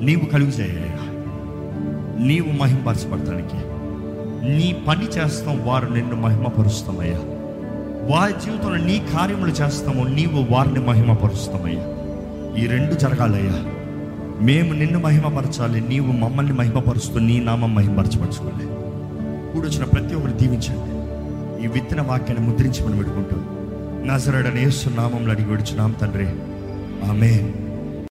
[0.00, 0.88] నీవు కలుగు చేయ
[2.24, 3.56] నీవు మహిమపరచబడటానికి
[4.48, 7.18] నీ పని చేస్తాం వారు నిన్ను మహిమపరుస్తామయ్యా.
[8.10, 11.84] వారి జీవితంలో నీ కార్యములు చేస్తాము నీవు వారిని మహిమపరుస్తామయ్యా.
[12.62, 13.64] ఈ రెండు జరగాలయ్యా.
[14.40, 18.64] మేము నిన్ను మహిమపరచాలి నీవు మమ్మల్ని మహిమపరుస్తూ నీ నామం మహిమపరచపరచుకోవాలి
[19.48, 21.01] ఇప్పుడు వచ్చిన ప్రతి ఒక్కరు దీవించండి.
[21.64, 23.36] ఈ విత్తన వాక్యాన్ని ముద్రించమని పెట్టుకుంటూ
[24.06, 26.26] నజరడని యేసు నామంలో అడిగి విడుచున్నాం తండ్రి.
[27.08, 27.52] ఆమె